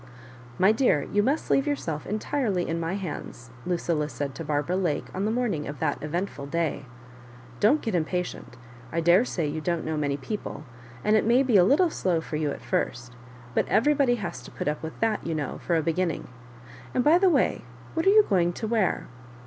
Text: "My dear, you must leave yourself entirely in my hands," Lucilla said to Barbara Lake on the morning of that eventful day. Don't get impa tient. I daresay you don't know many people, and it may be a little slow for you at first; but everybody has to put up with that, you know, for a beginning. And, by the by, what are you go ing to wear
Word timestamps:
"My 0.57 0.71
dear, 0.71 1.03
you 1.13 1.21
must 1.21 1.51
leave 1.51 1.67
yourself 1.67 2.07
entirely 2.07 2.67
in 2.67 2.79
my 2.79 2.95
hands," 2.95 3.51
Lucilla 3.67 4.09
said 4.09 4.33
to 4.33 4.43
Barbara 4.43 4.75
Lake 4.75 5.05
on 5.13 5.25
the 5.25 5.31
morning 5.31 5.67
of 5.67 5.77
that 5.77 6.01
eventful 6.01 6.47
day. 6.47 6.85
Don't 7.59 7.83
get 7.83 7.93
impa 7.93 8.23
tient. 8.23 8.53
I 8.91 8.99
daresay 8.99 9.47
you 9.47 9.61
don't 9.61 9.85
know 9.85 9.97
many 9.97 10.17
people, 10.17 10.63
and 11.03 11.15
it 11.15 11.23
may 11.23 11.43
be 11.43 11.55
a 11.55 11.63
little 11.63 11.91
slow 11.91 12.19
for 12.19 12.37
you 12.37 12.49
at 12.49 12.61
first; 12.63 13.13
but 13.53 13.67
everybody 13.67 14.15
has 14.15 14.41
to 14.41 14.49
put 14.49 14.67
up 14.67 14.81
with 14.81 14.99
that, 15.01 15.23
you 15.23 15.35
know, 15.35 15.59
for 15.59 15.75
a 15.75 15.83
beginning. 15.83 16.27
And, 16.95 17.03
by 17.03 17.19
the 17.19 17.29
by, 17.29 17.61
what 17.93 18.07
are 18.07 18.09
you 18.09 18.25
go 18.27 18.39
ing 18.39 18.53
to 18.53 18.65
wear 18.67 19.05